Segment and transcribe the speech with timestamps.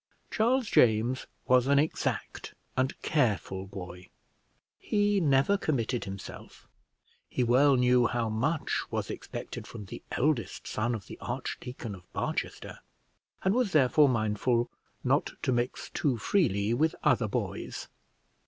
[0.31, 4.09] Charles James was an exact and careful boy;
[4.79, 6.67] he never committed himself;
[7.29, 12.11] he well knew how much was expected from the eldest son of the Archdeacon of
[12.13, 12.79] Barchester,
[13.43, 14.71] and was therefore mindful
[15.03, 17.87] not to mix too freely with other boys.